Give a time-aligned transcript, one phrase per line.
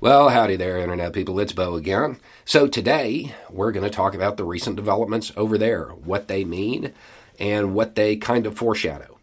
[0.00, 1.38] Well, howdy there, Internet people.
[1.38, 2.18] It's Beau again.
[2.44, 6.92] So, today we're going to talk about the recent developments over there, what they mean,
[7.38, 9.18] and what they kind of foreshadow.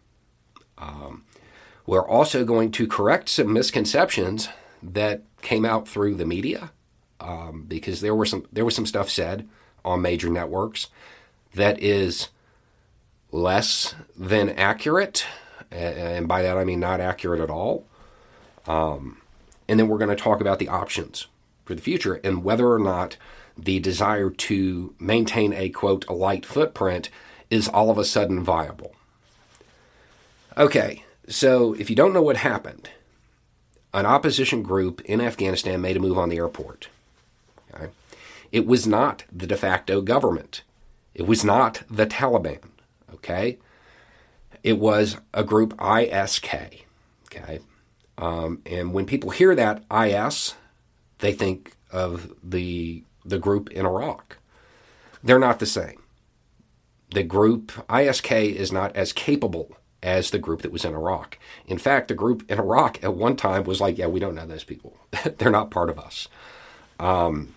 [0.78, 1.24] Um,
[1.86, 4.48] we're also going to correct some misconceptions
[4.82, 6.72] that came out through the media
[7.20, 9.48] um, because there were some there was some stuff said
[9.84, 10.88] on major networks
[11.54, 12.28] that is
[13.30, 15.26] less than accurate,
[15.70, 17.86] and by that I mean not accurate at all.
[18.66, 19.21] Um,
[19.68, 21.26] and then we're going to talk about the options
[21.64, 23.16] for the future and whether or not
[23.56, 27.10] the desire to maintain a quote a light footprint
[27.50, 28.94] is all of a sudden viable.
[30.56, 32.90] Okay, so if you don't know what happened,
[33.94, 36.88] an opposition group in Afghanistan made a move on the airport.
[37.74, 37.88] Okay?
[38.50, 40.62] It was not the de facto government.
[41.14, 42.62] It was not the Taliban.
[43.14, 43.58] Okay?
[44.62, 46.82] It was a group ISK.
[47.26, 47.60] Okay?
[48.22, 50.54] Um, and when people hear that IS,
[51.18, 54.38] they think of the the group in Iraq.
[55.24, 56.02] They're not the same.
[57.10, 61.36] The group ISK is not as capable as the group that was in Iraq.
[61.66, 64.46] In fact, the group in Iraq at one time was like, yeah, we don't know
[64.46, 64.96] those people.
[65.38, 66.28] They're not part of us.
[67.00, 67.54] Um,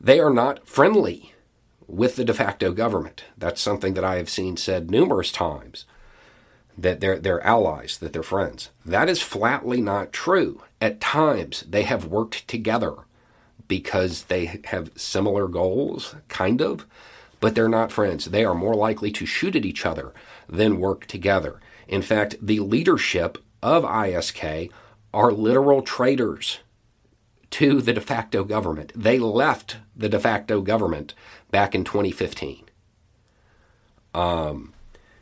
[0.00, 1.34] they are not friendly
[1.86, 3.24] with the de facto government.
[3.38, 5.86] That's something that I have seen said numerous times
[6.78, 8.70] that they're, they're allies, that they're friends.
[8.84, 10.62] That is flatly not true.
[10.80, 12.94] At times, they have worked together
[13.68, 16.86] because they have similar goals, kind of,
[17.40, 18.26] but they're not friends.
[18.26, 20.12] They are more likely to shoot at each other
[20.48, 21.60] than work together.
[21.88, 24.70] In fact, the leadership of ISK
[25.12, 26.60] are literal traitors
[27.50, 28.92] to the de facto government.
[28.94, 31.14] They left the de facto government
[31.50, 32.64] back in 2015.
[34.14, 34.72] Um,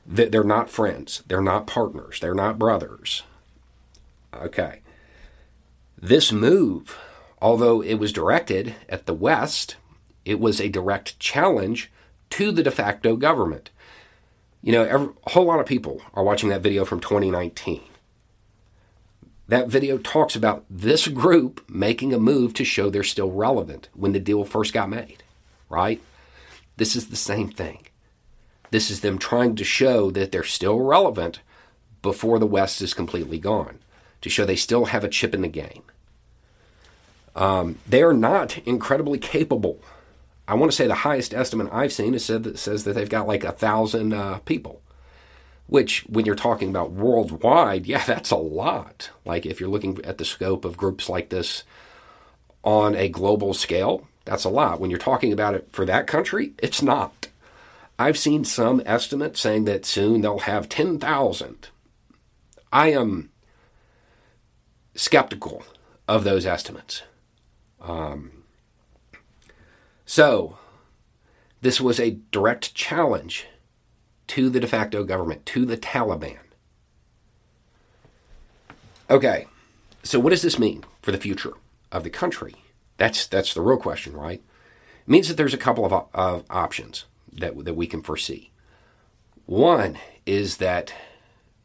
[0.07, 1.23] they're not friends.
[1.27, 2.21] They're not partners.
[2.21, 3.23] They're not brothers.
[4.35, 4.81] Okay.
[6.01, 6.99] This move,
[7.41, 9.77] although it was directed at the West,
[10.25, 11.91] it was a direct challenge
[12.31, 13.71] to the de facto government.
[14.63, 17.83] You know, every, a whole lot of people are watching that video from 2019.
[19.49, 24.13] That video talks about this group making a move to show they're still relevant when
[24.13, 25.23] the deal first got made,
[25.69, 26.01] right?
[26.77, 27.87] This is the same thing.
[28.75, 31.39] This is them trying to show that they're still relevant
[32.03, 33.79] before the West is completely gone,
[34.21, 35.85] to show they still have a chip in the game.
[37.37, 39.79] Um, they are not incredibly capable.
[40.49, 43.09] I want to say the highest estimate I've seen is said that says that they've
[43.09, 44.83] got like a thousand uh, people,
[45.69, 49.11] which when you're talking about worldwide, yeah, that's a lot.
[49.25, 51.63] Like if you're looking at the scope of groups like this
[52.65, 54.81] on a global scale, that's a lot.
[54.81, 57.29] When you're talking about it for that country, it's not.
[57.99, 61.69] I've seen some estimates saying that soon they'll have 10,000.
[62.73, 63.31] I am
[64.97, 65.63] skeptical
[66.09, 67.03] of those estimates.
[67.81, 68.45] Um,
[70.05, 70.59] so,
[71.61, 73.47] this was a direct challenge
[74.29, 76.39] to the de facto government, to the Taliban.
[79.09, 79.47] Okay,
[80.03, 81.53] so what does this mean for the future
[81.93, 82.57] of the country?
[82.97, 84.41] That's, that's the real question, right?
[84.41, 87.05] It means that there's a couple of, of options
[87.35, 88.51] that, that we can foresee.
[89.47, 90.93] One is that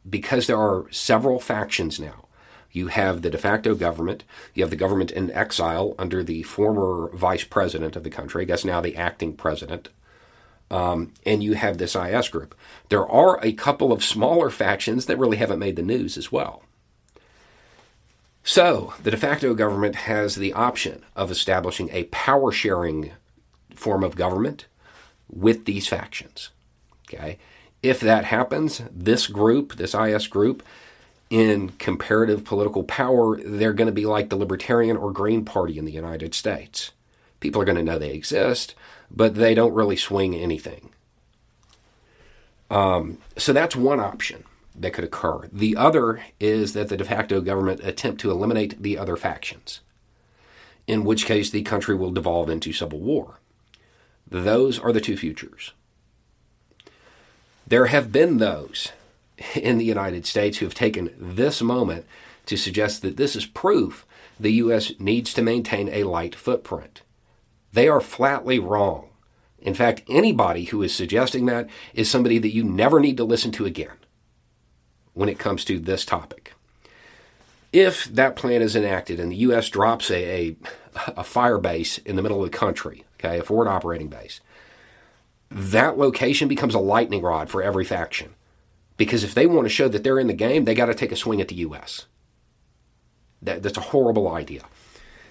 [0.08, 2.26] because there are several factions now,
[2.72, 7.10] you have the de facto government, you have the government in exile under the former
[7.14, 9.88] vice president of the country, I guess now the acting president,
[10.70, 12.54] um, and you have this IS group.
[12.88, 16.62] There are a couple of smaller factions that really haven't made the news as well.
[18.42, 23.12] So, the de facto government has the option of establishing a power sharing
[23.74, 24.66] form of government
[25.30, 26.50] with these factions.
[27.08, 27.38] Okay?
[27.82, 30.62] If that happens, this group, this IS group,
[31.30, 35.84] in comparative political power, they're going to be like the Libertarian or Green Party in
[35.84, 36.90] the United States.
[37.38, 38.74] People are going to know they exist,
[39.10, 40.90] but they don't really swing anything.
[42.68, 45.48] Um, so that's one option that could occur.
[45.52, 49.80] The other is that the de facto government attempt to eliminate the other factions,
[50.86, 53.40] in which case the country will devolve into civil war.
[54.30, 55.72] Those are the two futures.
[57.66, 58.92] There have been those
[59.54, 62.06] in the United States who have taken this moment
[62.46, 64.06] to suggest that this is proof
[64.38, 64.92] the U.S.
[64.98, 67.02] needs to maintain a light footprint.
[67.72, 69.08] They are flatly wrong.
[69.60, 73.52] In fact, anybody who is suggesting that is somebody that you never need to listen
[73.52, 73.96] to again
[75.12, 76.54] when it comes to this topic.
[77.72, 79.68] If that plan is enacted and the U.S.
[79.68, 80.56] drops a, a,
[81.18, 84.40] a fire base in the middle of the country, okay, a forward operating base,
[85.50, 88.34] that location becomes a lightning rod for every faction.
[88.96, 91.12] Because if they want to show that they're in the game, they got to take
[91.12, 92.06] a swing at the U.S.
[93.42, 94.62] That, that's a horrible idea.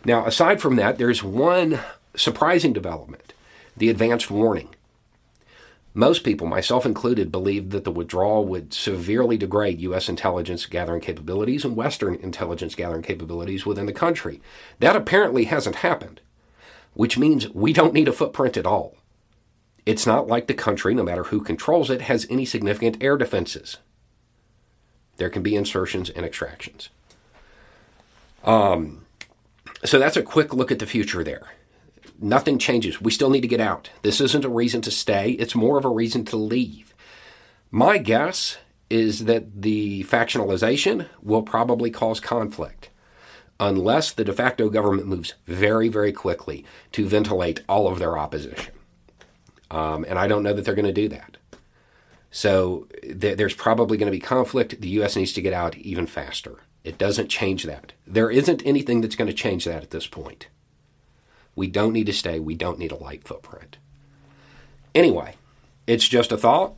[0.06, 1.80] Now, aside from that, there's one
[2.16, 3.34] surprising development
[3.78, 4.68] the advanced warning.
[5.94, 10.10] Most people, myself included, believed that the withdrawal would severely degrade U.S.
[10.10, 14.42] intelligence gathering capabilities and Western intelligence gathering capabilities within the country.
[14.80, 16.20] That apparently hasn't happened,
[16.94, 18.96] which means we don't need a footprint at all.
[19.86, 23.78] It's not like the country, no matter who controls it, has any significant air defenses.
[25.18, 26.90] There can be insertions and extractions.
[28.44, 29.06] Um,
[29.84, 31.50] so that's a quick look at the future there
[32.22, 33.02] nothing changes.
[33.02, 33.90] We still need to get out.
[34.02, 36.94] This isn't a reason to stay, it's more of a reason to leave.
[37.72, 38.58] My guess
[38.90, 42.90] is that the factionalization will probably cause conflict
[43.60, 48.74] unless the de facto government moves very, very quickly to ventilate all of their opposition.
[49.70, 51.38] Um, and I don't know that they're going to do that.
[52.32, 54.82] So th- there's probably going to be conflict.
[54.82, 55.16] The U.S.
[55.16, 56.60] needs to get out even faster.
[56.84, 57.94] It doesn't change that.
[58.08, 60.48] There isn't anything that's going to change that at this point.
[61.56, 62.40] We don't need to stay.
[62.40, 63.78] We don't need a light footprint.
[64.96, 65.36] Anyway,
[65.86, 66.76] it's just a thought.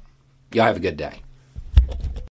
[0.52, 1.22] Y'all have a good day.